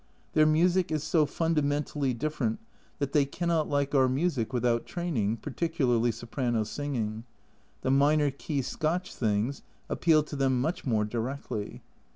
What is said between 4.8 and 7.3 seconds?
training, particularly soprano singing;